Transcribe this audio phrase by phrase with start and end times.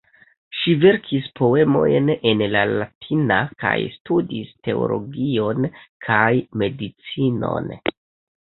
[0.59, 5.71] Ŝi verkis poemojn en la latina kaj studis teologion
[6.09, 6.27] kaj
[6.63, 7.71] medicinon.